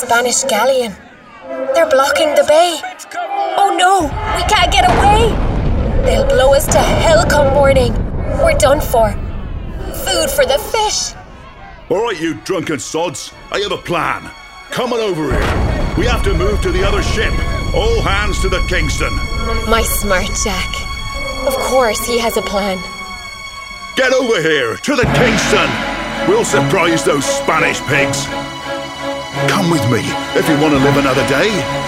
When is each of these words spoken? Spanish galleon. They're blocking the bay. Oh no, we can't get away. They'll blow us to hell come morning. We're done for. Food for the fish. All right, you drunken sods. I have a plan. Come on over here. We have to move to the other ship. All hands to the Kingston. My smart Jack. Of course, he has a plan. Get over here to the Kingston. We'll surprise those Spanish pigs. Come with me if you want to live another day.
Spanish 0.00 0.44
galleon. 0.44 0.96
They're 1.74 1.88
blocking 1.90 2.34
the 2.34 2.44
bay. 2.48 2.80
Oh 3.58 3.76
no, 3.76 4.08
we 4.34 4.42
can't 4.48 4.72
get 4.72 4.88
away. 4.88 5.28
They'll 6.06 6.26
blow 6.26 6.54
us 6.54 6.64
to 6.68 6.78
hell 6.78 7.26
come 7.26 7.52
morning. 7.52 7.92
We're 8.42 8.56
done 8.56 8.80
for. 8.80 9.12
Food 10.06 10.30
for 10.30 10.46
the 10.46 10.58
fish. 10.72 11.14
All 11.90 12.02
right, 12.02 12.18
you 12.18 12.34
drunken 12.44 12.78
sods. 12.78 13.34
I 13.52 13.58
have 13.58 13.72
a 13.72 13.76
plan. 13.76 14.30
Come 14.70 14.94
on 14.94 15.00
over 15.00 15.32
here. 15.32 15.94
We 15.98 16.06
have 16.06 16.22
to 16.22 16.32
move 16.32 16.62
to 16.62 16.70
the 16.70 16.82
other 16.82 17.02
ship. 17.02 17.34
All 17.74 18.00
hands 18.00 18.40
to 18.40 18.48
the 18.48 18.64
Kingston. 18.68 19.12
My 19.68 19.82
smart 19.82 20.30
Jack. 20.42 21.46
Of 21.46 21.54
course, 21.56 22.06
he 22.06 22.18
has 22.20 22.38
a 22.38 22.42
plan. 22.42 22.78
Get 23.96 24.14
over 24.14 24.40
here 24.40 24.76
to 24.76 24.96
the 24.96 25.04
Kingston. 25.12 25.68
We'll 26.26 26.46
surprise 26.46 27.04
those 27.04 27.26
Spanish 27.26 27.82
pigs. 27.82 28.26
Come 29.48 29.70
with 29.70 29.88
me 29.90 30.02
if 30.34 30.48
you 30.48 30.58
want 30.58 30.74
to 30.74 30.80
live 30.80 30.96
another 30.96 31.26
day. 31.28 31.79